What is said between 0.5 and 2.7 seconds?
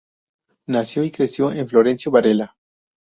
Nació y creció en Florencio Varela.